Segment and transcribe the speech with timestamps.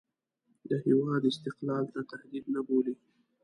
[0.69, 2.95] د هېواد استقلال ته تهدید نه بولي.